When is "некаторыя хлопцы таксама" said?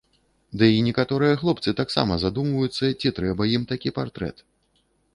0.87-2.13